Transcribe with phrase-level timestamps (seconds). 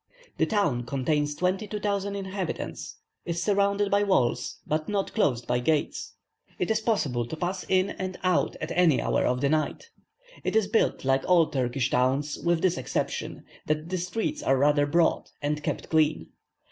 [0.39, 6.13] The town contains 22,000 inhabitants, is surrounded by walls, but not closed by gates;
[6.57, 9.91] it is possible to pass in and out at any hour of the night.
[10.43, 14.87] It is built like all Turkish towns, with this exception that the streets are rather
[14.87, 16.31] broad, and kept clean.